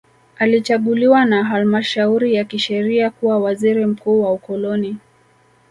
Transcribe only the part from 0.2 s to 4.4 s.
Alichaguliwa na halmashauri ya kisheria kuwa waziri mkuu wa